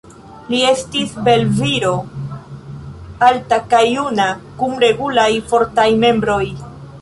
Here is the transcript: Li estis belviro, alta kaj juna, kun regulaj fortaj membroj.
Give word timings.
Li 0.51 0.59
estis 0.67 1.11
belviro, 1.27 1.91
alta 3.27 3.61
kaj 3.75 3.83
juna, 3.89 4.27
kun 4.63 4.75
regulaj 4.85 5.29
fortaj 5.53 5.87
membroj. 6.07 6.43